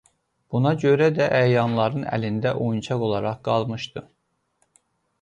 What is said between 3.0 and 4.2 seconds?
olaraq qalmışdı.